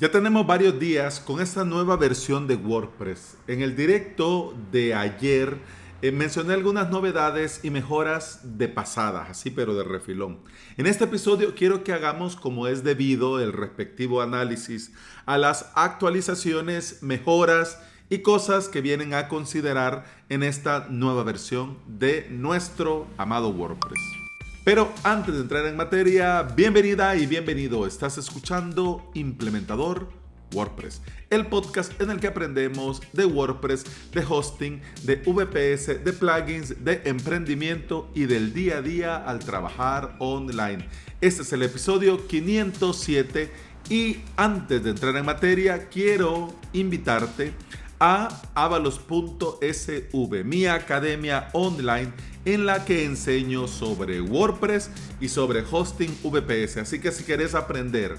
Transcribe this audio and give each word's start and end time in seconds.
Ya 0.00 0.12
tenemos 0.12 0.46
varios 0.46 0.78
días 0.78 1.18
con 1.18 1.40
esta 1.40 1.64
nueva 1.64 1.96
versión 1.96 2.46
de 2.46 2.54
WordPress. 2.54 3.36
En 3.48 3.62
el 3.62 3.74
directo 3.74 4.54
de 4.70 4.94
ayer 4.94 5.58
eh, 6.02 6.12
mencioné 6.12 6.54
algunas 6.54 6.88
novedades 6.88 7.64
y 7.64 7.70
mejoras 7.70 8.38
de 8.56 8.68
pasadas, 8.68 9.28
así 9.28 9.50
pero 9.50 9.74
de 9.74 9.82
refilón. 9.82 10.38
En 10.76 10.86
este 10.86 11.02
episodio 11.02 11.56
quiero 11.56 11.82
que 11.82 11.92
hagamos 11.92 12.36
como 12.36 12.68
es 12.68 12.84
debido 12.84 13.40
el 13.40 13.52
respectivo 13.52 14.22
análisis 14.22 14.92
a 15.26 15.36
las 15.36 15.72
actualizaciones, 15.74 17.02
mejoras 17.02 17.80
y 18.08 18.18
cosas 18.18 18.68
que 18.68 18.80
vienen 18.80 19.14
a 19.14 19.26
considerar 19.26 20.04
en 20.28 20.44
esta 20.44 20.86
nueva 20.88 21.24
versión 21.24 21.76
de 21.88 22.28
nuestro 22.30 23.08
amado 23.16 23.48
WordPress. 23.48 24.27
Pero 24.68 24.92
antes 25.02 25.32
de 25.32 25.40
entrar 25.40 25.64
en 25.64 25.78
materia, 25.78 26.42
bienvenida 26.42 27.16
y 27.16 27.24
bienvenido. 27.24 27.86
Estás 27.86 28.18
escuchando 28.18 29.10
Implementador 29.14 30.10
WordPress, 30.52 31.00
el 31.30 31.46
podcast 31.46 31.98
en 32.02 32.10
el 32.10 32.20
que 32.20 32.26
aprendemos 32.26 33.00
de 33.14 33.24
WordPress, 33.24 33.86
de 34.12 34.22
hosting, 34.28 34.82
de 35.04 35.16
VPS, 35.24 36.04
de 36.04 36.12
plugins, 36.12 36.84
de 36.84 37.00
emprendimiento 37.06 38.10
y 38.14 38.26
del 38.26 38.52
día 38.52 38.76
a 38.76 38.82
día 38.82 39.16
al 39.16 39.38
trabajar 39.38 40.16
online. 40.18 40.86
Este 41.22 41.40
es 41.40 41.52
el 41.54 41.62
episodio 41.62 42.26
507 42.26 43.50
y 43.88 44.18
antes 44.36 44.84
de 44.84 44.90
entrar 44.90 45.16
en 45.16 45.24
materia, 45.24 45.88
quiero 45.88 46.54
invitarte 46.74 47.54
a 48.00 48.28
avalos.sv, 48.54 50.44
mi 50.44 50.66
academia 50.66 51.48
online 51.52 52.12
en 52.44 52.66
la 52.66 52.84
que 52.84 53.04
enseño 53.04 53.68
sobre 53.68 54.20
WordPress 54.20 54.90
y 55.20 55.28
sobre 55.28 55.64
hosting 55.70 56.10
VPS. 56.22 56.78
Así 56.78 57.00
que 57.00 57.12
si 57.12 57.22
quieres 57.24 57.54
aprender 57.54 58.18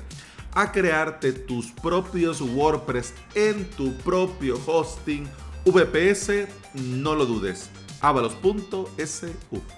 a 0.54 0.72
crearte 0.72 1.34
tus 1.34 1.72
propios 1.72 2.42
WordPress 2.42 3.14
en 3.36 3.66
tu 3.72 3.94
propio 3.98 4.60
hosting 4.66 5.28
VPS, 5.66 6.48
no 6.74 7.16
lo 7.16 7.26
dudes. 7.26 7.70
avalos.sv. 8.02 9.34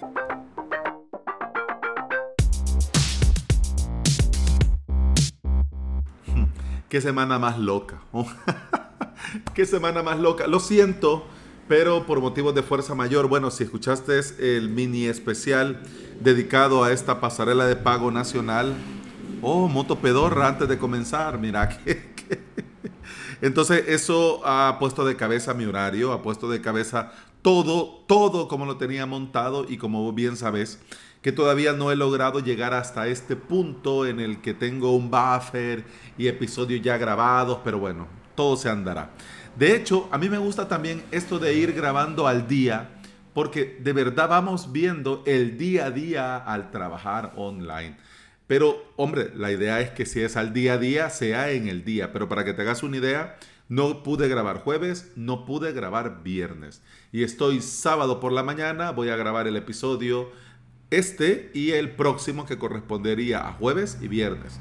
Qué 6.88 7.00
semana 7.00 7.38
más 7.38 7.58
loca. 7.58 8.02
Qué 9.54 9.66
semana 9.66 10.02
más 10.02 10.18
loca. 10.18 10.46
Lo 10.46 10.60
siento, 10.60 11.24
pero 11.68 12.06
por 12.06 12.20
motivos 12.20 12.54
de 12.54 12.62
fuerza 12.62 12.94
mayor, 12.94 13.28
bueno, 13.28 13.50
si 13.50 13.64
escuchaste 13.64 14.20
el 14.38 14.68
mini 14.68 15.06
especial 15.06 15.82
dedicado 16.20 16.84
a 16.84 16.92
esta 16.92 17.20
pasarela 17.20 17.66
de 17.66 17.76
pago 17.76 18.10
nacional, 18.10 18.74
oh, 19.40 19.68
Moto 19.68 19.98
Pedorra 19.98 20.48
antes 20.48 20.68
de 20.68 20.78
comenzar, 20.78 21.38
mira 21.38 21.68
que... 21.84 22.12
Entonces 23.40 23.84
eso 23.88 24.40
ha 24.44 24.76
puesto 24.78 25.04
de 25.04 25.16
cabeza 25.16 25.52
mi 25.52 25.64
horario, 25.64 26.12
ha 26.12 26.22
puesto 26.22 26.48
de 26.48 26.60
cabeza 26.60 27.12
todo, 27.42 28.04
todo 28.06 28.46
como 28.46 28.66
lo 28.66 28.76
tenía 28.76 29.04
montado 29.04 29.66
y 29.68 29.78
como 29.78 30.12
bien 30.12 30.36
sabes, 30.36 30.78
que 31.22 31.32
todavía 31.32 31.72
no 31.72 31.90
he 31.90 31.96
logrado 31.96 32.38
llegar 32.38 32.72
hasta 32.72 33.08
este 33.08 33.34
punto 33.34 34.06
en 34.06 34.20
el 34.20 34.40
que 34.40 34.54
tengo 34.54 34.94
un 34.94 35.10
buffer 35.10 35.84
y 36.16 36.28
episodios 36.28 36.82
ya 36.82 36.98
grabados, 36.98 37.58
pero 37.64 37.80
bueno, 37.80 38.06
todo 38.34 38.56
se 38.56 38.68
andará. 38.68 39.10
De 39.56 39.76
hecho, 39.76 40.08
a 40.10 40.18
mí 40.18 40.28
me 40.28 40.38
gusta 40.38 40.68
también 40.68 41.02
esto 41.10 41.38
de 41.38 41.54
ir 41.54 41.72
grabando 41.72 42.26
al 42.26 42.48
día, 42.48 42.90
porque 43.34 43.78
de 43.82 43.92
verdad 43.92 44.28
vamos 44.28 44.72
viendo 44.72 45.22
el 45.26 45.58
día 45.58 45.86
a 45.86 45.90
día 45.90 46.36
al 46.36 46.70
trabajar 46.70 47.32
online. 47.36 47.96
Pero, 48.46 48.92
hombre, 48.96 49.30
la 49.34 49.50
idea 49.50 49.80
es 49.80 49.90
que 49.90 50.04
si 50.04 50.20
es 50.20 50.36
al 50.36 50.52
día 50.52 50.74
a 50.74 50.78
día, 50.78 51.10
sea 51.10 51.50
en 51.50 51.68
el 51.68 51.84
día. 51.84 52.12
Pero 52.12 52.28
para 52.28 52.44
que 52.44 52.52
te 52.52 52.62
hagas 52.62 52.82
una 52.82 52.98
idea, 52.98 53.36
no 53.68 54.02
pude 54.02 54.28
grabar 54.28 54.58
jueves, 54.58 55.12
no 55.16 55.46
pude 55.46 55.72
grabar 55.72 56.22
viernes. 56.22 56.82
Y 57.12 57.22
estoy 57.22 57.62
sábado 57.62 58.20
por 58.20 58.32
la 58.32 58.42
mañana, 58.42 58.90
voy 58.90 59.08
a 59.08 59.16
grabar 59.16 59.46
el 59.46 59.56
episodio 59.56 60.30
este 60.90 61.50
y 61.54 61.70
el 61.70 61.92
próximo 61.92 62.44
que 62.44 62.58
correspondería 62.58 63.48
a 63.48 63.52
jueves 63.52 63.96
y 64.02 64.08
viernes. 64.08 64.60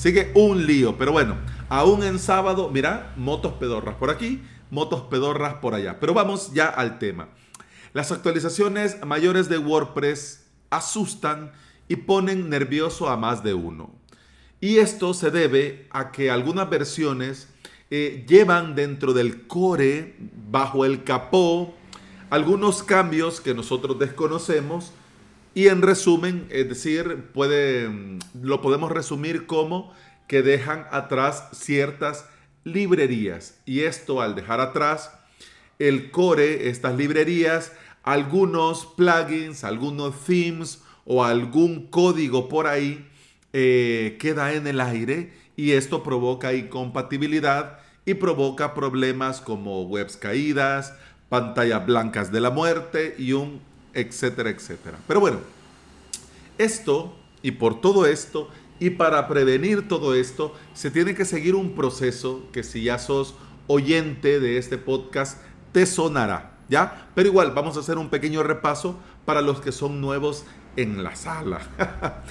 Sigue 0.00 0.32
un 0.34 0.66
lío, 0.66 0.96
pero 0.96 1.12
bueno, 1.12 1.36
aún 1.68 2.02
en 2.02 2.18
sábado, 2.18 2.70
mira, 2.72 3.12
motos 3.18 3.52
pedorras 3.60 3.96
por 3.96 4.08
aquí, 4.08 4.40
motos 4.70 5.02
pedorras 5.02 5.56
por 5.56 5.74
allá. 5.74 6.00
Pero 6.00 6.14
vamos 6.14 6.54
ya 6.54 6.68
al 6.68 6.98
tema. 6.98 7.28
Las 7.92 8.10
actualizaciones 8.10 9.04
mayores 9.04 9.50
de 9.50 9.58
WordPress 9.58 10.46
asustan 10.70 11.52
y 11.86 11.96
ponen 11.96 12.48
nervioso 12.48 13.10
a 13.10 13.18
más 13.18 13.44
de 13.44 13.52
uno. 13.52 13.90
Y 14.58 14.78
esto 14.78 15.12
se 15.12 15.30
debe 15.30 15.86
a 15.90 16.12
que 16.12 16.30
algunas 16.30 16.70
versiones 16.70 17.48
eh, 17.90 18.24
llevan 18.26 18.74
dentro 18.74 19.12
del 19.12 19.46
core, 19.48 20.16
bajo 20.50 20.86
el 20.86 21.04
capó, 21.04 21.74
algunos 22.30 22.82
cambios 22.82 23.42
que 23.42 23.52
nosotros 23.52 23.98
desconocemos 23.98 24.94
y 25.54 25.68
en 25.68 25.82
resumen, 25.82 26.46
es 26.50 26.68
decir, 26.68 27.24
puede, 27.32 27.88
mm, 27.88 28.18
lo 28.42 28.60
podemos 28.60 28.90
resumir 28.90 29.46
como 29.46 29.92
que 30.28 30.42
dejan 30.42 30.86
atrás 30.90 31.48
ciertas 31.52 32.28
librerías. 32.64 33.58
Y 33.66 33.80
esto 33.80 34.20
al 34.20 34.34
dejar 34.34 34.60
atrás 34.60 35.12
el 35.78 36.10
core, 36.10 36.68
estas 36.68 36.96
librerías, 36.96 37.72
algunos 38.02 38.86
plugins, 38.86 39.64
algunos 39.64 40.24
themes 40.24 40.82
o 41.04 41.24
algún 41.24 41.88
código 41.88 42.48
por 42.48 42.66
ahí 42.66 43.06
eh, 43.52 44.16
queda 44.20 44.52
en 44.52 44.66
el 44.66 44.80
aire 44.80 45.32
y 45.56 45.72
esto 45.72 46.02
provoca 46.02 46.54
incompatibilidad 46.54 47.78
y 48.04 48.14
provoca 48.14 48.74
problemas 48.74 49.40
como 49.40 49.82
webs 49.82 50.16
caídas, 50.16 50.94
pantallas 51.28 51.84
blancas 51.84 52.30
de 52.30 52.40
la 52.40 52.50
muerte 52.50 53.14
y 53.18 53.32
un 53.32 53.60
etcétera, 53.94 54.50
etcétera. 54.50 54.98
Pero 55.06 55.20
bueno, 55.20 55.38
esto 56.58 57.14
y 57.42 57.52
por 57.52 57.80
todo 57.80 58.06
esto 58.06 58.48
y 58.78 58.90
para 58.90 59.28
prevenir 59.28 59.88
todo 59.88 60.14
esto 60.14 60.54
se 60.74 60.90
tiene 60.90 61.14
que 61.14 61.24
seguir 61.24 61.54
un 61.54 61.74
proceso 61.74 62.42
que 62.52 62.62
si 62.62 62.84
ya 62.84 62.98
sos 62.98 63.34
oyente 63.66 64.40
de 64.40 64.58
este 64.58 64.78
podcast 64.78 65.38
te 65.72 65.86
sonará, 65.86 66.58
¿ya? 66.68 67.08
Pero 67.14 67.28
igual 67.28 67.52
vamos 67.52 67.76
a 67.76 67.80
hacer 67.80 67.98
un 67.98 68.08
pequeño 68.08 68.42
repaso 68.42 68.98
para 69.24 69.40
los 69.42 69.60
que 69.60 69.70
son 69.70 70.00
nuevos 70.00 70.44
en 70.76 71.04
la 71.04 71.14
sala. 71.14 71.60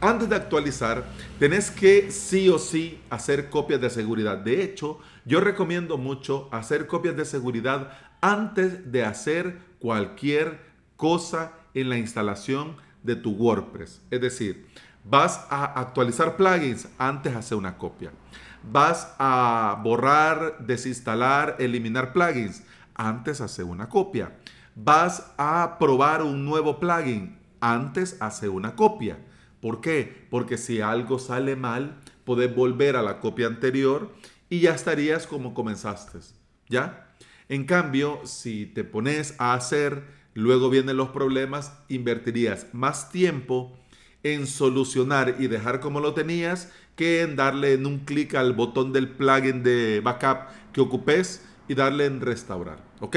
Antes 0.00 0.28
de 0.28 0.36
actualizar, 0.36 1.04
tenés 1.38 1.70
que 1.70 2.10
sí 2.10 2.48
o 2.48 2.58
sí 2.58 3.00
hacer 3.10 3.48
copias 3.48 3.80
de 3.80 3.90
seguridad. 3.90 4.36
De 4.36 4.62
hecho, 4.62 4.98
yo 5.24 5.40
recomiendo 5.40 5.96
mucho 5.96 6.48
hacer 6.52 6.86
copias 6.86 7.16
de 7.16 7.24
seguridad 7.24 7.90
antes 8.26 8.90
de 8.90 9.04
hacer 9.04 9.60
cualquier 9.78 10.58
cosa 10.96 11.52
en 11.74 11.88
la 11.88 11.96
instalación 11.96 12.76
de 13.04 13.14
tu 13.14 13.30
WordPress. 13.30 14.02
Es 14.10 14.20
decir, 14.20 14.66
vas 15.04 15.46
a 15.48 15.80
actualizar 15.80 16.36
plugins 16.36 16.88
antes 16.98 17.32
de 17.32 17.38
hacer 17.38 17.56
una 17.56 17.78
copia. 17.78 18.10
Vas 18.64 19.14
a 19.20 19.80
borrar, 19.84 20.58
desinstalar, 20.58 21.54
eliminar 21.60 22.12
plugins 22.12 22.64
antes 22.96 23.38
de 23.38 23.44
hacer 23.44 23.64
una 23.64 23.88
copia. 23.88 24.32
Vas 24.74 25.32
a 25.38 25.76
probar 25.78 26.22
un 26.22 26.44
nuevo 26.44 26.80
plugin 26.80 27.38
antes 27.60 28.20
hacer 28.20 28.48
una 28.48 28.74
copia. 28.74 29.18
¿Por 29.60 29.80
qué? 29.80 30.26
Porque 30.30 30.58
si 30.58 30.80
algo 30.80 31.20
sale 31.20 31.54
mal, 31.54 32.00
puedes 32.24 32.52
volver 32.52 32.96
a 32.96 33.02
la 33.02 33.20
copia 33.20 33.46
anterior 33.46 34.12
y 34.48 34.60
ya 34.60 34.74
estarías 34.74 35.28
como 35.28 35.54
comenzaste. 35.54 36.18
¿Ya? 36.68 37.05
En 37.48 37.64
cambio, 37.64 38.20
si 38.24 38.66
te 38.66 38.82
pones 38.82 39.34
a 39.38 39.54
hacer, 39.54 40.02
luego 40.34 40.68
vienen 40.68 40.96
los 40.96 41.10
problemas, 41.10 41.72
invertirías 41.88 42.66
más 42.72 43.10
tiempo 43.10 43.72
en 44.24 44.48
solucionar 44.48 45.36
y 45.38 45.46
dejar 45.46 45.78
como 45.78 46.00
lo 46.00 46.12
tenías 46.12 46.72
que 46.96 47.22
en 47.22 47.36
darle 47.36 47.74
en 47.74 47.86
un 47.86 48.00
clic 48.00 48.34
al 48.34 48.52
botón 48.52 48.92
del 48.92 49.08
plugin 49.08 49.62
de 49.62 50.00
backup 50.02 50.48
que 50.72 50.80
ocupes 50.80 51.44
y 51.68 51.74
darle 51.74 52.06
en 52.06 52.20
restaurar. 52.20 52.78
¿Ok? 53.00 53.16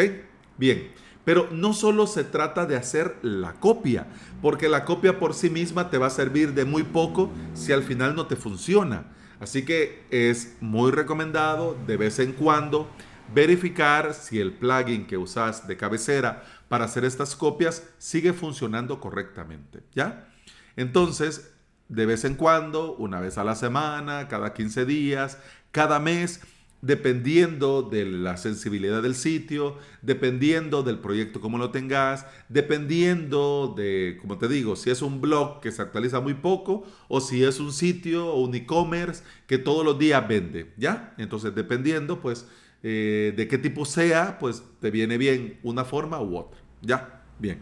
Bien. 0.58 0.92
Pero 1.26 1.48
no 1.52 1.74
solo 1.74 2.08
se 2.08 2.24
trata 2.24 2.66
de 2.66 2.76
hacer 2.76 3.18
la 3.22 3.54
copia, 3.54 4.08
porque 4.42 4.70
la 4.70 4.86
copia 4.86 5.20
por 5.20 5.34
sí 5.34 5.50
misma 5.50 5.90
te 5.90 5.98
va 5.98 6.08
a 6.08 6.12
servir 6.12 6.54
de 6.54 6.66
muy 6.66 6.84
poco 6.84 7.30
si 7.54 7.72
al 7.72 7.84
final 7.84 8.16
no 8.16 8.26
te 8.28 8.36
funciona. 8.36 9.06
Así 9.40 9.64
que 9.64 10.04
es 10.10 10.58
muy 10.60 10.92
recomendado 10.92 11.78
de 11.88 11.98
vez 11.98 12.20
en 12.20 12.34
cuando 12.34 12.90
verificar 13.34 14.14
si 14.14 14.40
el 14.40 14.54
plugin 14.54 15.06
que 15.06 15.18
usas 15.18 15.68
de 15.68 15.78
cabecera 15.78 16.44
para 16.68 16.86
hacer 16.86 17.06
estas 17.06 17.36
copias 17.36 17.88
sigue 17.98 18.34
funcionando 18.34 19.00
correctamente, 19.00 19.82
¿ya? 19.94 20.28
Entonces, 20.76 21.54
de 21.90 22.06
vez 22.06 22.24
en 22.24 22.36
cuando, 22.36 22.96
una 22.96 23.20
vez 23.20 23.38
a 23.38 23.44
la 23.44 23.56
semana, 23.56 24.28
cada 24.28 24.54
15 24.54 24.86
días, 24.86 25.40
cada 25.72 26.00
mes, 26.00 26.42
dependiendo 26.82 27.82
de 27.82 28.06
la 28.06 28.38
sensibilidad 28.38 29.02
del 29.02 29.16
sitio, 29.16 29.78
dependiendo 30.02 30.82
del 30.84 31.00
proyecto 31.00 31.42
como 31.42 31.58
lo 31.58 31.72
tengas, 31.72 32.26
dependiendo 32.48 33.74
de, 33.76 34.18
como 34.22 34.38
te 34.38 34.48
digo, 34.48 34.76
si 34.76 34.90
es 34.90 35.02
un 35.02 35.20
blog 35.20 35.60
que 35.60 35.72
se 35.72 35.82
actualiza 35.82 36.22
muy 36.22 36.36
poco 36.36 36.86
o 37.10 37.20
si 37.20 37.44
es 37.44 37.60
un 37.60 37.74
sitio 37.74 38.28
o 38.28 38.42
un 38.42 38.56
e-commerce 38.56 39.24
que 39.46 39.58
todos 39.58 39.84
los 39.84 40.00
días 40.00 40.26
vende, 40.28 40.72
¿ya? 40.78 41.14
Entonces, 41.18 41.54
dependiendo, 41.54 42.22
pues, 42.22 42.48
eh, 42.84 43.34
de 43.36 43.48
qué 43.48 43.58
tipo 43.58 43.86
sea, 43.86 44.40
pues 44.40 44.64
te 44.80 44.92
viene 44.92 45.18
bien 45.18 45.60
una 45.64 45.84
forma 45.84 46.22
u 46.22 46.38
otra, 46.38 46.60
¿ya? 46.82 47.24
Bien. 47.38 47.62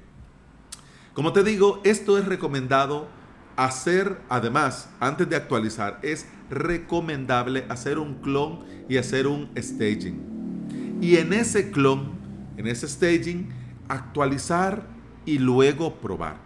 Como 1.14 1.34
te 1.34 1.44
digo, 1.44 1.82
esto 1.84 2.18
es 2.18 2.26
recomendado 2.26 3.08
hacer, 3.56 4.22
además, 4.30 4.90
antes 5.00 5.28
de 5.28 5.36
actualizar, 5.36 6.00
es 6.04 6.28
recomendable 6.50 7.66
hacer 7.70 7.98
un 7.98 8.16
clon 8.22 8.60
y 8.88 8.98
hacer 8.98 9.28
un 9.28 9.50
staging. 9.58 11.00
Y 11.02 11.18
en 11.18 11.34
ese 11.34 11.72
clon, 11.72 12.12
en 12.56 12.68
ese 12.68 12.88
staging, 12.88 13.50
actualizar 13.88 14.88
y 15.26 15.40
luego 15.40 15.96
probar. 15.96 16.38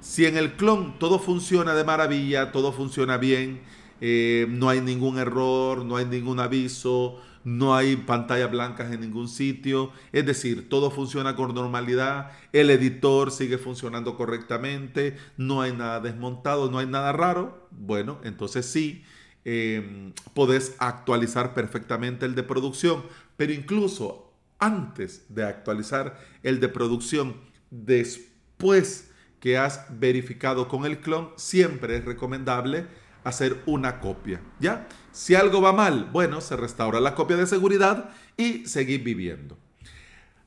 Si 0.00 0.24
en 0.24 0.36
el 0.36 0.54
clon 0.54 0.98
todo 0.98 1.18
funciona 1.18 1.74
de 1.74 1.84
maravilla, 1.84 2.52
todo 2.52 2.72
funciona 2.72 3.18
bien, 3.18 3.60
eh, 4.00 4.46
no 4.48 4.68
hay 4.68 4.80
ningún 4.80 5.18
error, 5.18 5.84
no 5.84 5.96
hay 5.96 6.06
ningún 6.06 6.40
aviso, 6.40 7.20
no 7.44 7.74
hay 7.74 7.96
pantallas 7.96 8.50
blancas 8.50 8.92
en 8.92 9.00
ningún 9.00 9.28
sitio, 9.28 9.92
es 10.12 10.26
decir, 10.26 10.68
todo 10.68 10.90
funciona 10.90 11.36
con 11.36 11.54
normalidad, 11.54 12.32
el 12.52 12.70
editor 12.70 13.30
sigue 13.30 13.58
funcionando 13.58 14.16
correctamente, 14.16 15.16
no 15.36 15.62
hay 15.62 15.72
nada 15.72 16.00
desmontado, 16.00 16.70
no 16.70 16.78
hay 16.78 16.86
nada 16.86 17.12
raro, 17.12 17.68
bueno, 17.70 18.18
entonces 18.24 18.66
sí, 18.66 19.04
eh, 19.44 20.12
podés 20.34 20.76
actualizar 20.78 21.54
perfectamente 21.54 22.26
el 22.26 22.34
de 22.34 22.42
producción, 22.42 23.04
pero 23.36 23.52
incluso 23.52 24.32
antes 24.58 25.24
de 25.30 25.44
actualizar 25.44 26.20
el 26.42 26.60
de 26.60 26.68
producción, 26.68 27.36
después 27.70 29.10
que 29.40 29.56
has 29.56 29.86
verificado 29.98 30.68
con 30.68 30.84
el 30.84 31.00
clon, 31.00 31.30
siempre 31.36 31.96
es 31.96 32.04
recomendable 32.04 32.86
hacer 33.24 33.62
una 33.66 34.00
copia, 34.00 34.40
¿ya? 34.60 34.86
Si 35.12 35.34
algo 35.34 35.60
va 35.60 35.72
mal, 35.72 36.08
bueno, 36.12 36.40
se 36.40 36.56
restaura 36.56 37.00
la 37.00 37.14
copia 37.14 37.36
de 37.36 37.46
seguridad 37.46 38.10
y 38.36 38.66
seguir 38.66 39.02
viviendo. 39.02 39.58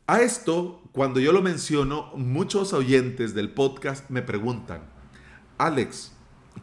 A 0.08 0.22
esto, 0.22 0.82
cuando 0.92 1.20
yo 1.20 1.32
lo 1.32 1.42
menciono, 1.42 2.12
muchos 2.16 2.74
oyentes 2.74 3.34
del 3.34 3.50
podcast 3.50 4.10
me 4.10 4.22
preguntan, 4.22 4.84
Alex, 5.58 6.14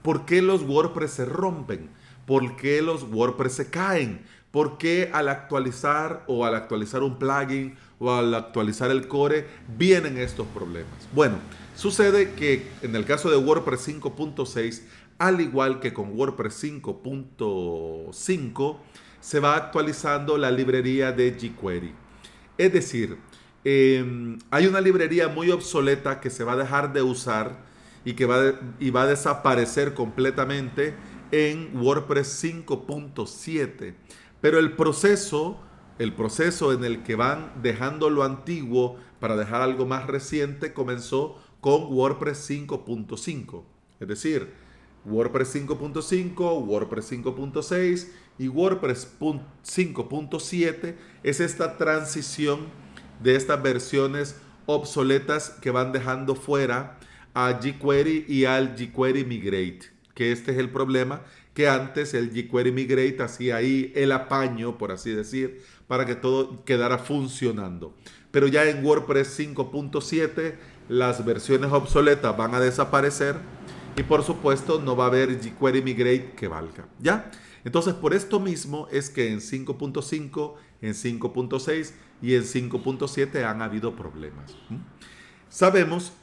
¿por 0.03 0.25
qué 0.25 0.41
los 0.43 0.63
WordPress 0.63 1.11
se 1.11 1.25
rompen? 1.25 1.91
¿Por 2.27 2.57
qué 2.57 2.81
los 2.81 3.03
WordPress 3.05 3.53
se 3.55 3.71
caen? 3.71 4.25
¿Por 4.51 4.79
qué 4.79 5.11
al 5.13 5.29
actualizar 5.29 6.25
o 6.27 6.45
al 6.45 6.55
actualizar 6.55 7.03
un 7.03 7.19
plugin 7.19 7.77
o 7.99 8.13
al 8.13 8.35
actualizar 8.35 8.91
el 8.91 9.09
core 9.09 9.47
vienen 9.77 10.19
estos 10.19 10.47
problemas? 10.49 11.09
Bueno, 11.15 11.37
sucede 11.77 12.33
que 12.33 12.67
en 12.83 12.97
el 12.97 13.05
caso 13.05 13.31
de 13.31 13.37
WordPress 13.37 13.89
5.6 13.89 14.83
al 15.21 15.41
igual 15.41 15.79
que 15.81 15.93
con 15.93 16.19
WordPress 16.19 16.65
5.5, 16.65 18.77
se 19.21 19.39
va 19.39 19.55
actualizando 19.55 20.37
la 20.39 20.51
librería 20.51 21.13
de 21.13 21.33
jQuery. 21.33 21.93
Es 22.57 22.73
decir, 22.73 23.19
em, 23.63 24.39
hay 24.51 24.67
una 24.67 24.81
librería 24.81 25.29
muy 25.29 25.51
obsoleta 25.51 26.21
que 26.21 26.31
se 26.31 26.43
va 26.43 26.55
a 26.55 26.57
dejar 26.57 26.95
de 26.95 27.03
usar 27.03 27.67
y 28.03 28.15
que 28.15 28.25
va, 28.25 28.55
y 28.79 28.89
va 28.89 29.03
a 29.03 29.09
desaparecer 29.09 29.93
completamente 29.93 30.95
en 31.33 31.77
WordPress 31.77 32.43
5.7. 32.43 33.95
Pero 34.41 34.59
el 34.59 34.73
proceso, 34.73 35.61
el 35.99 36.15
proceso 36.15 36.73
en 36.73 36.83
el 36.83 37.03
que 37.03 37.15
van 37.15 37.53
dejando 37.63 38.09
lo 38.09 38.25
antiguo 38.25 38.97
para 39.21 39.37
dejar 39.37 39.61
algo 39.61 39.85
más 39.85 40.07
reciente 40.07 40.73
comenzó 40.73 41.37
con 41.61 41.93
WordPress 41.93 42.49
5.5. 42.49 43.65
Es 44.01 44.09
decir, 44.09 44.70
WordPress 45.05 45.55
5.5, 45.55 46.67
WordPress 46.67 47.13
5.6 47.13 48.09
y 48.39 48.49
WordPress 48.49 49.17
5.7 49.19 50.95
es 51.23 51.41
esta 51.41 51.77
transición 51.77 52.67
de 53.23 53.37
estas 53.37 53.63
versiones 53.63 54.37
obsoletas 54.67 55.51
que 55.51 55.71
van 55.71 55.93
dejando 55.93 56.35
fuera 56.35 56.99
a 57.35 57.61
jQuery 57.61 58.27
y 58.29 58.45
al 58.45 58.77
jQuery 58.77 59.25
Migrate, 59.25 59.91
que 60.15 60.33
este 60.33 60.53
es 60.53 60.59
el 60.59 60.71
problema, 60.71 61.23
que 61.55 61.69
antes 61.69 62.15
el 62.15 62.31
jQuery 62.31 62.73
Migrate 62.73 63.23
hacía 63.23 63.57
ahí 63.57 63.93
el 63.95 64.13
apaño, 64.13 64.79
por 64.79 64.93
así 64.93 65.11
decir, 65.11 65.63
para 65.87 66.07
que 66.07 66.15
todo 66.15 66.65
quedara 66.65 66.99
funcionando. 66.99 67.95
Pero 68.31 68.47
ya 68.47 68.65
en 68.69 68.85
WordPress 68.85 69.39
5.7 69.41 70.55
las 70.89 71.25
versiones 71.25 71.73
obsoletas 71.73 72.37
van 72.37 72.55
a 72.55 72.61
desaparecer 72.61 73.37
y 74.01 74.03
por 74.03 74.25
supuesto 74.25 74.81
no 74.81 74.97
va 74.97 75.05
a 75.05 75.07
haber 75.09 75.39
jQuery 75.39 75.83
Migrate 75.83 76.33
que 76.33 76.49
valga. 76.49 76.89
¿Ya? 77.01 77.31
Entonces 77.65 77.93
por 77.93 78.15
esto 78.15 78.41
mismo 78.41 78.89
es 78.91 79.11
que 79.11 79.31
en 79.31 79.41
5.5, 79.41 80.55
en 80.81 80.95
5.6 80.95 81.93
y 82.23 82.35
en 82.35 82.43
5.7 82.43 83.45
han 83.45 83.61
habido 83.61 83.95
problemas. 83.95 84.57
Sabemos 85.51 86.15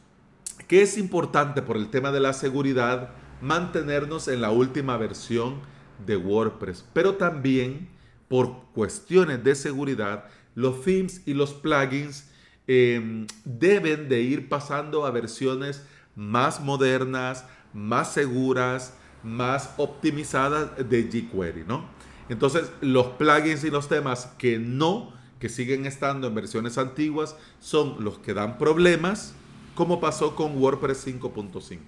que 0.67 0.81
es 0.81 0.97
importante 0.97 1.61
por 1.61 1.77
el 1.77 1.91
tema 1.91 2.11
de 2.11 2.19
la 2.19 2.33
seguridad 2.33 3.11
mantenernos 3.41 4.27
en 4.27 4.41
la 4.41 4.49
última 4.49 4.97
versión 4.97 5.59
de 6.03 6.17
WordPress, 6.17 6.83
pero 6.93 7.13
también 7.13 7.89
por 8.27 8.71
cuestiones 8.73 9.43
de 9.43 9.53
seguridad, 9.53 10.25
los 10.55 10.83
themes 10.83 11.21
y 11.27 11.35
los 11.35 11.53
plugins 11.53 12.27
em, 12.65 13.27
deben 13.45 14.09
de 14.09 14.21
ir 14.21 14.49
pasando 14.49 15.05
a 15.05 15.11
versiones 15.11 15.85
más 16.17 16.59
modernas, 16.59 17.45
más 17.73 18.13
seguras, 18.13 18.93
más 19.23 19.73
optimizadas 19.77 20.89
de 20.89 21.03
jQuery, 21.03 21.65
¿no? 21.67 21.85
Entonces, 22.29 22.69
los 22.81 23.07
plugins 23.07 23.63
y 23.63 23.69
los 23.69 23.87
temas 23.87 24.33
que 24.37 24.57
no, 24.59 25.13
que 25.39 25.49
siguen 25.49 25.85
estando 25.85 26.27
en 26.27 26.35
versiones 26.35 26.77
antiguas, 26.77 27.35
son 27.59 28.03
los 28.03 28.19
que 28.19 28.33
dan 28.33 28.57
problemas, 28.57 29.33
como 29.75 29.99
pasó 29.99 30.35
con 30.35 30.57
WordPress 30.57 31.07
5.5. 31.07 31.79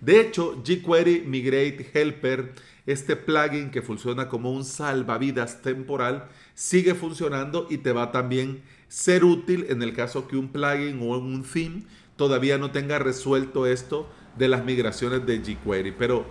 De 0.00 0.20
hecho, 0.20 0.62
jQuery 0.62 1.22
Migrate 1.26 1.90
Helper, 1.92 2.54
este 2.86 3.16
plugin 3.16 3.70
que 3.70 3.82
funciona 3.82 4.28
como 4.28 4.52
un 4.52 4.64
salvavidas 4.64 5.62
temporal, 5.62 6.28
sigue 6.54 6.94
funcionando 6.94 7.66
y 7.70 7.78
te 7.78 7.92
va 7.92 8.12
también 8.12 8.62
ser 8.88 9.24
útil 9.24 9.66
en 9.68 9.82
el 9.82 9.94
caso 9.94 10.28
que 10.28 10.36
un 10.36 10.48
plugin 10.48 11.00
o 11.00 11.18
un 11.18 11.42
theme 11.42 11.82
todavía 12.16 12.58
no 12.58 12.70
tenga 12.70 12.98
resuelto 12.98 13.66
esto 13.66 14.08
de 14.36 14.48
las 14.48 14.64
migraciones 14.64 15.24
de 15.26 15.38
jQuery. 15.38 15.92
Pero, 15.92 16.26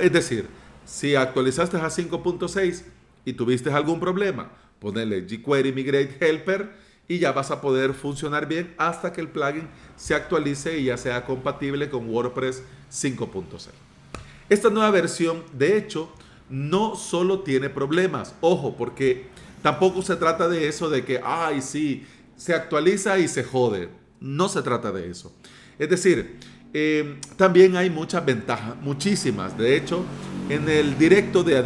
es 0.00 0.12
decir, 0.12 0.48
si 0.84 1.14
actualizaste 1.14 1.76
a 1.76 1.86
5.6 1.86 2.82
y 3.24 3.32
tuviste 3.32 3.70
algún 3.70 4.00
problema, 4.00 4.50
ponele 4.78 5.26
jQuery 5.26 5.72
Migrate 5.72 6.16
Helper 6.20 6.72
y 7.08 7.18
ya 7.18 7.32
vas 7.32 7.50
a 7.50 7.60
poder 7.60 7.94
funcionar 7.94 8.46
bien 8.46 8.74
hasta 8.78 9.12
que 9.12 9.20
el 9.20 9.28
plugin 9.28 9.68
se 9.96 10.14
actualice 10.14 10.78
y 10.78 10.84
ya 10.84 10.96
sea 10.96 11.24
compatible 11.24 11.90
con 11.90 12.08
WordPress 12.08 12.62
5.6. 12.90 13.68
Esta 14.48 14.70
nueva 14.70 14.90
versión, 14.90 15.42
de 15.52 15.76
hecho, 15.76 16.12
no 16.48 16.96
solo 16.96 17.40
tiene 17.40 17.70
problemas, 17.70 18.34
ojo, 18.40 18.76
porque 18.76 19.26
tampoco 19.62 20.02
se 20.02 20.16
trata 20.16 20.48
de 20.48 20.68
eso 20.68 20.90
de 20.90 21.04
que, 21.04 21.20
ay, 21.24 21.62
sí, 21.62 22.06
se 22.36 22.54
actualiza 22.54 23.18
y 23.18 23.28
se 23.28 23.44
jode. 23.44 23.88
No 24.20 24.48
se 24.48 24.62
trata 24.62 24.92
de 24.92 25.10
eso. 25.10 25.34
Es 25.78 25.88
decir, 25.88 26.38
eh, 26.76 27.20
también 27.36 27.76
hay 27.76 27.88
muchas 27.88 28.26
ventajas, 28.26 28.74
muchísimas. 28.82 29.56
De 29.56 29.76
hecho, 29.76 30.04
en 30.48 30.68
el 30.68 30.98
directo 30.98 31.44
de, 31.44 31.56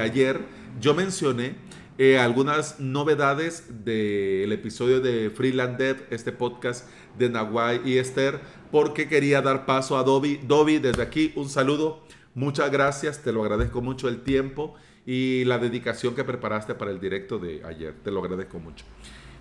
ayer 0.00 0.40
yo 0.80 0.92
mencioné 0.92 1.54
eh, 1.98 2.18
algunas 2.18 2.80
novedades 2.80 3.84
del 3.84 4.50
episodio 4.50 5.00
de 5.00 5.30
Freeland 5.30 5.78
Dead, 5.78 5.96
este 6.10 6.32
podcast 6.32 6.88
de 7.16 7.30
Nahuay 7.30 7.80
y 7.84 7.98
Esther, 7.98 8.40
porque 8.72 9.08
quería 9.08 9.40
dar 9.40 9.66
paso 9.66 9.96
a 9.96 10.02
Dobby. 10.02 10.40
Dobby, 10.46 10.80
desde 10.80 11.02
aquí 11.02 11.32
un 11.36 11.48
saludo, 11.48 12.04
muchas 12.34 12.70
gracias, 12.72 13.22
te 13.22 13.32
lo 13.32 13.42
agradezco 13.44 13.80
mucho 13.80 14.08
el 14.08 14.22
tiempo 14.22 14.74
y 15.06 15.44
la 15.44 15.58
dedicación 15.58 16.16
que 16.16 16.24
preparaste 16.24 16.74
para 16.74 16.90
el 16.90 16.98
directo 16.98 17.38
de 17.38 17.62
ayer, 17.64 17.94
te 18.02 18.10
lo 18.10 18.18
agradezco 18.18 18.58
mucho. 18.58 18.84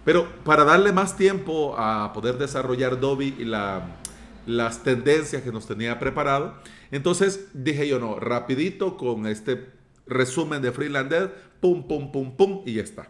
Pero 0.05 0.27
para 0.43 0.63
darle 0.63 0.91
más 0.91 1.17
tiempo 1.17 1.73
a 1.79 2.13
poder 2.13 2.37
desarrollar 2.37 2.99
Dobby 2.99 3.33
y 3.39 3.45
la 3.45 3.97
las 4.45 4.83
tendencias 4.83 5.41
que 5.41 5.51
nos 5.51 5.67
tenía 5.67 5.99
preparado. 5.99 6.55
Entonces 6.91 7.49
dije 7.53 7.87
yo, 7.87 7.99
no, 7.99 8.19
rapidito 8.19 8.97
con 8.97 9.27
este 9.27 9.69
resumen 10.07 10.61
de 10.61 10.71
Freelander, 10.71 11.33
pum, 11.59 11.87
pum, 11.87 12.11
pum, 12.11 12.35
pum, 12.35 12.61
y 12.65 12.73
ya 12.73 12.83
está. 12.83 13.09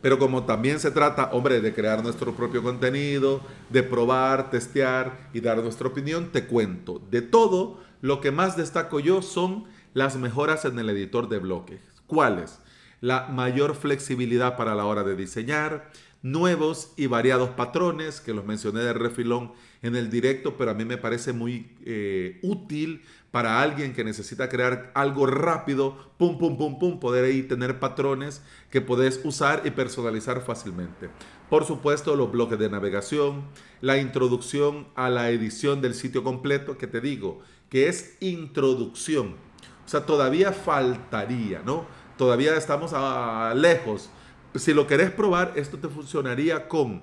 Pero 0.00 0.18
como 0.18 0.44
también 0.44 0.80
se 0.80 0.90
trata, 0.90 1.30
hombre, 1.32 1.60
de 1.60 1.72
crear 1.72 2.02
nuestro 2.02 2.34
propio 2.34 2.62
contenido, 2.62 3.40
de 3.70 3.82
probar, 3.82 4.50
testear 4.50 5.30
y 5.32 5.40
dar 5.40 5.58
nuestra 5.58 5.88
opinión, 5.88 6.30
te 6.32 6.46
cuento. 6.46 7.00
De 7.10 7.22
todo, 7.22 7.80
lo 8.00 8.20
que 8.20 8.32
más 8.32 8.56
destaco 8.56 8.98
yo 8.98 9.22
son 9.22 9.64
las 9.94 10.16
mejoras 10.16 10.64
en 10.64 10.78
el 10.78 10.90
editor 10.90 11.28
de 11.28 11.38
bloques. 11.38 11.80
¿Cuáles? 12.06 12.58
la 13.02 13.26
mayor 13.26 13.74
flexibilidad 13.74 14.56
para 14.56 14.76
la 14.76 14.86
hora 14.86 15.02
de 15.02 15.16
diseñar, 15.16 15.90
nuevos 16.22 16.92
y 16.96 17.06
variados 17.06 17.50
patrones, 17.50 18.20
que 18.20 18.32
los 18.32 18.44
mencioné 18.44 18.80
de 18.80 18.92
refilón 18.92 19.52
en 19.82 19.96
el 19.96 20.10
directo, 20.10 20.56
pero 20.56 20.70
a 20.70 20.74
mí 20.74 20.84
me 20.84 20.96
parece 20.96 21.32
muy 21.32 21.70
eh, 21.84 22.38
útil 22.42 23.02
para 23.32 23.60
alguien 23.60 23.92
que 23.92 24.04
necesita 24.04 24.48
crear 24.48 24.92
algo 24.94 25.26
rápido, 25.26 26.12
pum, 26.18 26.38
pum, 26.38 26.56
pum, 26.56 26.78
pum, 26.78 27.00
poder 27.00 27.24
ahí 27.24 27.42
tener 27.42 27.80
patrones 27.80 28.42
que 28.70 28.80
podés 28.80 29.20
usar 29.24 29.62
y 29.64 29.70
personalizar 29.70 30.42
fácilmente. 30.42 31.08
Por 31.48 31.64
supuesto, 31.64 32.14
los 32.14 32.30
bloques 32.30 32.58
de 32.58 32.70
navegación, 32.70 33.42
la 33.80 33.98
introducción 33.98 34.86
a 34.94 35.10
la 35.10 35.30
edición 35.30 35.80
del 35.80 35.94
sitio 35.94 36.22
completo, 36.22 36.78
que 36.78 36.86
te 36.86 37.00
digo, 37.00 37.40
que 37.68 37.88
es 37.88 38.16
introducción. 38.20 39.36
O 39.84 39.88
sea, 39.88 40.06
todavía 40.06 40.52
faltaría, 40.52 41.62
¿no? 41.64 41.86
Todavía 42.16 42.56
estamos 42.56 42.92
a, 42.94 43.52
lejos. 43.56 44.10
Si 44.54 44.74
lo 44.74 44.86
querés 44.86 45.10
probar, 45.10 45.54
esto 45.56 45.78
te 45.78 45.88
funcionaría 45.88 46.68
con 46.68 47.00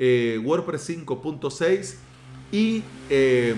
eh, 0.00 0.40
WordPress 0.42 0.90
5.6 0.90 1.94
y 2.50 2.82
em, 3.08 3.56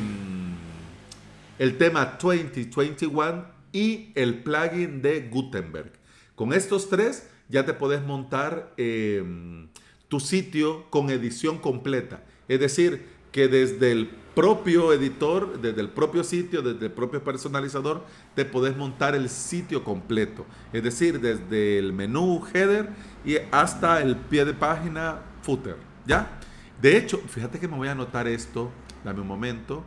el 1.58 1.78
tema 1.78 2.18
2021 2.22 3.46
y 3.72 4.10
el 4.14 4.42
plugin 4.42 5.00
de 5.00 5.28
Gutenberg. 5.30 5.92
Con 6.34 6.52
estos 6.52 6.90
tres 6.90 7.30
ya 7.48 7.64
te 7.64 7.72
puedes 7.72 8.02
montar 8.02 8.74
em, 8.76 9.68
tu 10.08 10.20
sitio 10.20 10.90
con 10.90 11.08
edición 11.08 11.58
completa. 11.58 12.22
Es 12.46 12.60
decir, 12.60 13.06
que 13.32 13.48
desde 13.48 13.92
el 13.92 14.10
propio 14.40 14.94
editor, 14.94 15.60
desde 15.60 15.82
el 15.82 15.90
propio 15.90 16.24
sitio, 16.24 16.62
desde 16.62 16.86
el 16.86 16.92
propio 16.92 17.22
personalizador, 17.22 18.06
te 18.34 18.46
puedes 18.46 18.74
montar 18.74 19.14
el 19.14 19.28
sitio 19.28 19.84
completo. 19.84 20.46
Es 20.72 20.82
decir, 20.82 21.20
desde 21.20 21.78
el 21.78 21.92
menú 21.92 22.42
header 22.54 22.88
y 23.22 23.36
hasta 23.50 24.00
el 24.00 24.16
pie 24.16 24.46
de 24.46 24.54
página 24.54 25.18
footer. 25.42 25.76
¿Ya? 26.06 26.40
De 26.80 26.96
hecho, 26.96 27.18
fíjate 27.18 27.60
que 27.60 27.68
me 27.68 27.76
voy 27.76 27.88
a 27.88 27.92
anotar 27.92 28.26
esto, 28.28 28.70
dame 29.04 29.20
un 29.20 29.26
momento. 29.26 29.84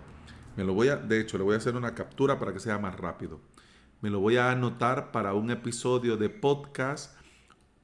Me 0.56 0.64
lo 0.64 0.76
voy 0.76 0.90
a, 0.90 0.98
de 0.98 1.20
hecho, 1.20 1.40
le 1.40 1.44
voy 1.44 1.56
a 1.56 1.58
hacer 1.58 1.76
una 1.76 1.96
captura 1.96 2.38
para 2.38 2.54
que 2.54 2.60
sea 2.60 2.78
más 2.78 2.96
rápido. 2.96 3.40
Me 4.02 4.12
lo 4.12 4.20
voy 4.20 4.38
a 4.38 4.52
anotar 4.52 5.12
para 5.12 5.34
un 5.34 5.50
episodio 5.50 6.16
de 6.16 6.30
podcast 6.30 7.18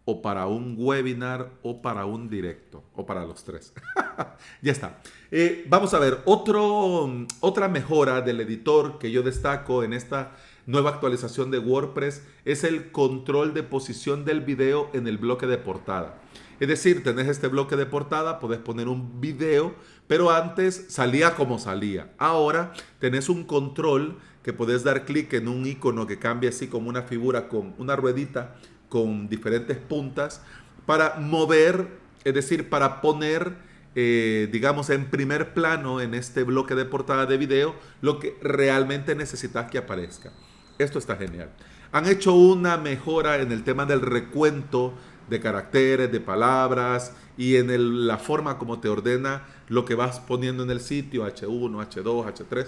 o 0.10 0.24
para 0.24 0.48
un 0.48 0.75
webinar 0.75 1.51
o 1.62 1.84
para 1.84 2.06
un 2.06 2.30
directo 2.30 2.84
o 2.96 3.06
para 3.06 3.25
los 3.25 3.44
tres. 3.44 3.74
ya 4.63 4.72
está. 4.72 5.01
Eh, 5.30 5.66
vamos 5.70 5.94
a 5.94 6.00
ver, 6.00 6.20
otro, 6.25 7.28
otra 7.42 7.68
mejora 7.68 8.22
del 8.22 8.42
editor 8.42 8.98
que 8.98 9.12
yo 9.12 9.22
destaco 9.22 9.84
en 9.84 9.94
esta 9.94 10.32
nueva 10.66 10.89
actualización 10.89 11.51
de 11.51 11.60
WordPress 11.60 12.24
es 12.44 12.63
el 12.63 12.92
control 12.92 13.54
de 13.54 13.62
posición 13.62 14.25
del 14.25 14.42
video 14.42 14.89
en 14.94 15.08
el 15.08 15.20
bloque 15.20 15.46
de 15.46 15.60
portada. 15.60 16.20
Es 16.60 16.68
decir, 16.68 17.04
tenés 17.04 17.28
este 17.28 17.48
bloque 17.48 17.75
de 17.75 17.86
portada, 17.86 18.39
podés 18.39 18.60
poner 18.60 18.88
un 18.88 19.22
video, 19.22 19.75
pero 20.08 20.32
antes 20.32 20.88
salía 20.89 21.36
como 21.36 21.60
salía. 21.60 22.12
Ahora 22.18 22.74
tenés 22.98 23.30
un 23.30 23.44
control 23.44 24.18
que 24.42 24.54
podés 24.54 24.84
dar 24.84 25.06
clic 25.06 25.34
en 25.34 25.48
un 25.48 25.68
icono 25.68 26.08
que 26.08 26.18
cambia 26.18 26.50
así 26.50 26.68
como 26.68 26.89
una 26.89 27.04
figura 27.04 27.48
con 27.48 27.75
una 27.78 27.96
ruedita 27.96 28.56
con 28.89 29.29
diferentes 29.29 29.77
puntas 29.77 30.41
para 30.86 31.15
mover, 31.15 31.88
es 32.24 32.34
decir, 32.34 32.69
para 32.69 33.01
poner, 33.01 33.53
eh, 33.96 34.50
digamos, 34.51 34.89
en 34.89 35.05
primer 35.05 35.53
plano 35.53 36.01
en 36.01 36.13
este 36.13 36.43
bloque 36.43 36.75
de 36.75 36.86
portada 36.86 37.25
de 37.25 37.38
video 37.38 37.75
lo 38.01 38.19
que 38.19 38.38
realmente 38.41 39.15
necesitas 39.15 39.69
que 39.69 39.77
aparezca. 39.77 40.31
Esto 40.79 41.00
está 41.00 41.15
genial. 41.15 41.50
Han 41.91 42.05
hecho 42.05 42.34
una 42.34 42.77
mejora 42.77 43.38
en 43.38 43.51
el 43.51 43.63
tema 43.63 43.86
del 43.86 44.01
recuento 44.01 44.93
de 45.29 45.39
caracteres, 45.39 46.12
de 46.12 46.19
palabras 46.19 47.13
y 47.38 47.55
en 47.55 48.08
la 48.08 48.17
forma 48.17 48.58
como 48.58 48.79
te 48.79 48.89
ordena 48.89 49.43
lo 49.67 49.86
que 49.86 49.96
vas 49.96 50.19
poniendo 50.19 50.63
en 50.63 50.72
el 50.72 50.81
sitio, 50.81 51.25
H1, 51.25 51.88
H2, 51.88 52.34
H3. 52.34 52.67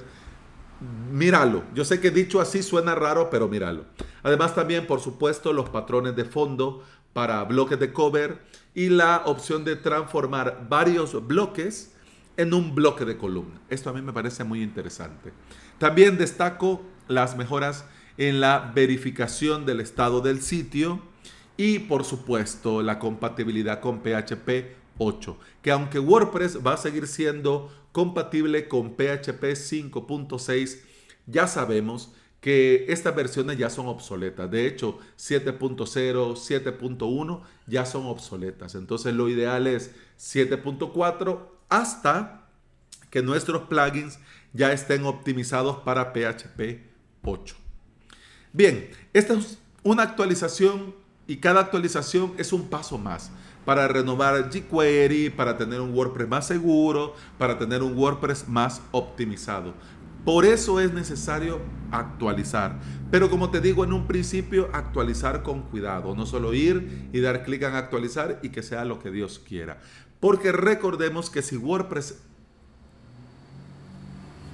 Míralo. 1.12 1.64
Yo 1.76 1.86
sé 1.86 2.00
que 2.00 2.10
dicho 2.10 2.42
así 2.42 2.64
suena 2.64 2.96
raro, 2.96 3.30
pero 3.30 3.48
míralo. 3.48 3.86
Además 4.24 4.56
también, 4.56 4.88
por 4.88 5.00
supuesto, 5.00 5.54
los 5.54 5.70
patrones 5.70 6.16
de 6.16 6.26
fondo 6.26 6.84
para 7.14 7.44
bloques 7.44 7.80
de 7.80 7.94
cover 7.94 8.42
y 8.74 8.90
la 8.90 9.24
opción 9.26 9.64
de 9.64 9.76
transformar 9.76 10.68
varios 10.70 11.28
bloques 11.28 11.94
en 12.38 12.54
un 12.54 12.74
bloque 12.74 13.06
de 13.06 13.18
columna. 13.18 13.60
Esto 13.70 13.90
a 13.90 13.94
mí 13.94 14.02
me 14.02 14.14
parece 14.14 14.44
muy 14.44 14.64
interesante. 14.64 15.34
También 15.78 16.18
destaco 16.18 16.82
las 17.08 17.38
mejoras 17.38 17.86
en 18.18 18.40
la 18.40 18.72
verificación 18.74 19.66
del 19.66 19.82
estado 19.82 20.22
del 20.22 20.42
sitio 20.42 21.02
y 21.58 21.80
por 21.80 22.04
supuesto 22.04 22.82
la 22.82 22.98
compatibilidad 23.00 23.82
con 23.82 24.02
PHP 24.02 24.78
8, 24.98 25.38
que 25.62 25.72
aunque 25.72 26.00
WordPress 26.00 26.66
va 26.66 26.74
a 26.74 26.78
seguir 26.78 27.08
siendo 27.08 27.72
compatible 27.92 28.68
con 28.68 28.96
PHP 28.96 29.44
5.6, 29.44 30.80
ya 31.28 31.48
sabemos 31.48 32.14
que 32.42 32.86
estas 32.90 33.16
versiones 33.16 33.58
ya 33.58 33.70
son 33.70 33.88
obsoletas. 33.88 34.50
De 34.50 34.66
hecho, 34.66 34.98
7.0, 35.18 35.86
7.1 36.36 37.42
ya 37.68 37.86
son 37.86 38.08
obsoletas. 38.08 38.76
Entonces 38.76 39.14
lo 39.14 39.30
ideal 39.30 39.68
es 39.68 39.92
7.4 40.20 41.40
hasta 41.70 42.50
que 43.12 43.22
nuestros 43.22 43.64
plugins 43.68 44.18
ya 44.54 44.74
estén 44.74 45.06
optimizados 45.06 45.78
para 45.78 46.14
PHP 46.14 46.82
8. 47.24 47.56
Bien, 48.54 48.90
esta 49.14 49.34
es 49.36 49.60
una 49.84 50.04
actualización 50.04 50.96
y 51.28 51.38
cada 51.38 51.62
actualización 51.62 52.34
es 52.38 52.52
un 52.52 52.70
paso 52.70 52.98
más 52.98 53.32
para 53.72 53.88
renovar 53.88 54.50
jQuery, 54.50 55.30
para 55.30 55.58
tener 55.58 55.80
un 55.80 55.94
WordPress 55.94 56.28
más 56.28 56.46
seguro, 56.46 57.16
para 57.38 57.58
tener 57.58 57.82
un 57.82 57.98
WordPress 57.98 58.50
más 58.50 58.82
optimizado. 58.92 59.74
Por 60.26 60.44
eso 60.44 60.82
es 60.82 60.92
necesario 60.92 61.62
actualizar. 61.90 62.82
Pero 63.12 63.30
como 63.30 63.50
te 63.50 63.62
digo 63.62 63.86
en 63.86 63.94
un 63.94 64.08
principio, 64.08 64.70
actualizar 64.74 65.42
con 65.42 65.62
cuidado. 65.62 66.14
No 66.18 66.26
solo 66.26 66.54
ir 66.54 67.08
y 67.14 67.22
dar 67.22 67.46
clic 67.46 67.62
en 67.62 67.76
actualizar 67.76 68.40
y 68.44 68.50
que 68.50 68.62
sea 68.62 68.84
lo 68.84 69.00
que 69.00 69.10
Dios 69.10 69.40
quiera. 69.40 69.80
Porque 70.20 70.52
recordemos 70.52 71.30
que 71.30 71.42
si 71.42 71.56
WordPress 71.56 72.18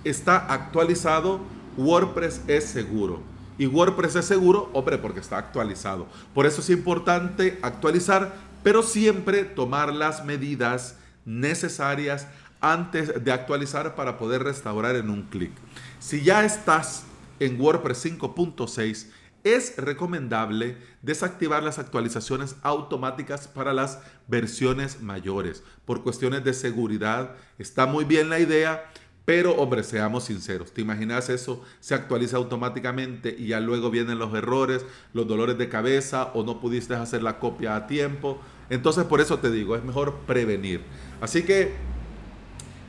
está 0.04 0.54
actualizado, 0.54 1.40
WordPress 1.76 2.42
es 2.48 2.66
seguro. 2.66 3.24
Y 3.58 3.66
WordPress 3.66 4.18
es 4.18 4.26
seguro, 4.26 4.70
hombre, 4.74 5.00
porque 5.00 5.22
está 5.22 5.40
actualizado. 5.40 6.06
Por 6.36 6.46
eso 6.46 6.62
es 6.62 6.70
importante 6.70 7.58
actualizar, 7.64 8.46
pero 8.68 8.84
siempre 8.84 9.46
tomar 9.46 9.94
las 9.94 10.26
medidas 10.26 10.98
necesarias 11.24 12.28
antes 12.60 13.24
de 13.24 13.32
actualizar 13.32 13.96
para 13.96 14.18
poder 14.18 14.44
restaurar 14.44 14.98
en 14.98 15.10
un 15.10 15.22
clic. 15.22 15.54
Si 16.00 16.22
ya 16.22 16.44
estás 16.44 17.06
en 17.40 17.62
WordPress 17.62 18.06
5.6, 18.08 19.08
es 19.46 19.78
recomendable 19.78 20.76
desactivar 21.02 21.64
las 21.64 21.80
actualizaciones 21.80 22.58
automáticas 22.62 23.48
para 23.48 23.72
las 23.72 24.00
versiones 24.28 25.02
mayores. 25.02 25.64
Por 25.86 26.04
cuestiones 26.04 26.44
de 26.44 26.54
seguridad, 26.54 27.38
está 27.58 27.86
muy 27.86 28.04
bien 28.04 28.30
la 28.30 28.42
idea, 28.42 28.92
pero, 29.24 29.56
hombre, 29.56 29.84
seamos 29.84 30.26
sinceros, 30.26 30.74
¿te 30.74 30.82
imaginas 30.82 31.30
eso? 31.30 31.64
Se 31.80 31.96
actualiza 31.96 32.36
automáticamente 32.36 33.34
y 33.38 33.48
ya 33.48 33.62
luego 33.62 33.90
vienen 33.92 34.20
los 34.20 34.34
errores, 34.34 34.86
los 35.14 35.26
dolores 35.26 35.58
de 35.58 35.70
cabeza 35.70 36.32
o 36.34 36.44
no 36.44 36.60
pudiste 36.60 36.96
hacer 36.96 37.24
la 37.24 37.40
copia 37.40 37.78
a 37.78 37.88
tiempo. 37.88 38.42
Entonces, 38.70 39.06
por 39.06 39.22
eso 39.22 39.40
te 39.40 39.52
digo, 39.52 39.76
es 39.76 39.84
mejor 39.84 40.16
prevenir. 40.28 40.82
Así 41.22 41.44
que 41.44 41.74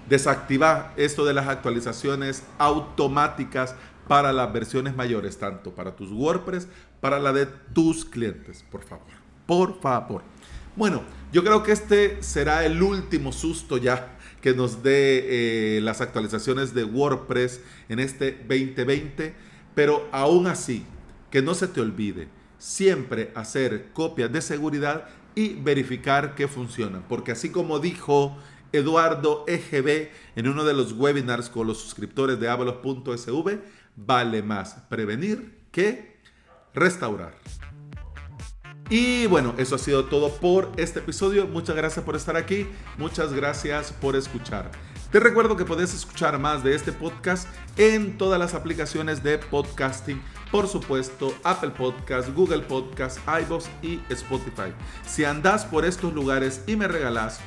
desactiva 0.08 0.92
esto 0.96 1.24
de 1.24 1.34
las 1.34 1.48
actualizaciones 1.48 2.44
automáticas 2.58 3.74
para 4.08 4.32
las 4.32 4.52
versiones 4.52 4.96
mayores, 4.96 5.38
tanto 5.38 5.72
para 5.72 5.94
tus 5.94 6.10
WordPress, 6.10 6.66
para 7.00 7.18
la 7.18 7.32
de 7.32 7.46
tus 7.46 8.04
clientes, 8.04 8.64
por 8.70 8.82
favor. 8.82 9.06
Por 9.46 9.80
favor. 9.80 10.22
Bueno, 10.74 11.02
yo 11.32 11.44
creo 11.44 11.62
que 11.62 11.72
este 11.72 12.22
será 12.22 12.64
el 12.64 12.82
último 12.82 13.32
susto 13.32 13.76
ya 13.76 14.16
que 14.40 14.54
nos 14.54 14.82
dé 14.82 15.76
eh, 15.76 15.80
las 15.80 16.00
actualizaciones 16.00 16.72
de 16.74 16.84
WordPress 16.84 17.60
en 17.88 17.98
este 17.98 18.32
2020, 18.32 19.34
pero 19.74 20.08
aún 20.12 20.46
así, 20.46 20.84
que 21.30 21.42
no 21.42 21.54
se 21.54 21.68
te 21.68 21.80
olvide 21.80 22.28
siempre 22.58 23.30
hacer 23.34 23.90
copias 23.92 24.32
de 24.32 24.42
seguridad 24.42 25.08
y 25.38 25.54
verificar 25.54 26.34
que 26.34 26.48
funcionan, 26.48 27.04
porque 27.08 27.30
así 27.30 27.50
como 27.50 27.78
dijo 27.78 28.36
Eduardo 28.72 29.44
EGB 29.46 30.10
en 30.34 30.48
uno 30.48 30.64
de 30.64 30.74
los 30.74 30.94
webinars 30.94 31.48
con 31.48 31.68
los 31.68 31.78
suscriptores 31.78 32.40
de 32.40 32.48
avalos.sv, 32.48 33.60
vale 33.94 34.42
más 34.42 34.74
prevenir 34.88 35.60
que 35.70 36.16
restaurar. 36.74 37.36
Y 38.90 39.26
bueno, 39.28 39.54
eso 39.58 39.76
ha 39.76 39.78
sido 39.78 40.06
todo 40.06 40.28
por 40.28 40.72
este 40.76 40.98
episodio. 40.98 41.46
Muchas 41.46 41.76
gracias 41.76 42.04
por 42.04 42.16
estar 42.16 42.36
aquí. 42.36 42.66
Muchas 42.96 43.32
gracias 43.32 43.92
por 43.92 44.16
escuchar. 44.16 44.72
Te 45.10 45.20
recuerdo 45.20 45.56
que 45.56 45.64
puedes 45.64 45.94
escuchar 45.94 46.38
más 46.38 46.62
de 46.62 46.74
este 46.74 46.92
podcast 46.92 47.48
en 47.78 48.18
todas 48.18 48.38
las 48.38 48.52
aplicaciones 48.52 49.22
de 49.22 49.38
podcasting 49.38 50.20
por 50.50 50.66
supuesto, 50.66 51.34
Apple 51.44 51.70
Podcast, 51.70 52.34
Google 52.34 52.60
Podcast, 52.60 53.18
iVoox 53.26 53.66
y 53.82 54.00
Spotify. 54.10 54.72
Si 55.06 55.24
andas 55.24 55.64
por 55.64 55.84
estos 55.84 56.12
lugares 56.14 56.62
y 56.66 56.76
me 56.76 56.88
regalas 56.88 57.40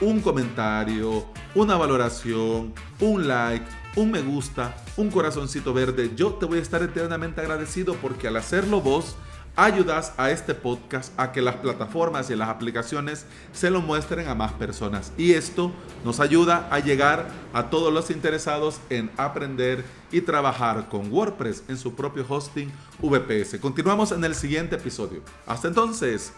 un 0.00 0.20
comentario, 0.20 1.26
una 1.54 1.76
valoración, 1.76 2.72
un 3.00 3.28
like, 3.28 3.66
un 3.96 4.10
me 4.10 4.22
gusta, 4.22 4.76
un 4.96 5.10
corazoncito 5.10 5.72
verde, 5.72 6.12
yo 6.14 6.34
te 6.34 6.46
voy 6.46 6.58
a 6.58 6.62
estar 6.62 6.82
eternamente 6.82 7.40
agradecido 7.40 7.94
porque 7.94 8.28
al 8.28 8.36
hacerlo 8.36 8.80
vos, 8.80 9.16
ayudas 9.58 10.14
a 10.16 10.30
este 10.30 10.54
podcast 10.54 11.12
a 11.18 11.32
que 11.32 11.42
las 11.42 11.56
plataformas 11.56 12.30
y 12.30 12.36
las 12.36 12.48
aplicaciones 12.48 13.26
se 13.52 13.70
lo 13.70 13.80
muestren 13.80 14.28
a 14.28 14.36
más 14.36 14.52
personas. 14.52 15.12
Y 15.18 15.32
esto 15.32 15.72
nos 16.04 16.20
ayuda 16.20 16.68
a 16.70 16.78
llegar 16.78 17.28
a 17.52 17.68
todos 17.68 17.92
los 17.92 18.10
interesados 18.10 18.80
en 18.88 19.10
aprender 19.16 19.84
y 20.12 20.20
trabajar 20.20 20.88
con 20.88 21.12
WordPress 21.12 21.64
en 21.66 21.76
su 21.76 21.96
propio 21.96 22.24
hosting 22.28 22.70
VPS. 23.00 23.58
Continuamos 23.58 24.12
en 24.12 24.22
el 24.22 24.36
siguiente 24.36 24.76
episodio. 24.76 25.22
Hasta 25.44 25.66
entonces. 25.66 26.32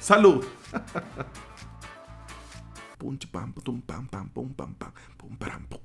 Salud. 0.00 0.44
pum 2.98 3.16
pam 3.30 3.52
pum 3.52 3.80
pam 3.80 4.08
pam 4.08 4.28
pum 4.30 4.52
pam 4.52 4.74
pam 4.74 4.92
pum 5.16 5.36
pam 5.36 5.66
pum 5.70 5.80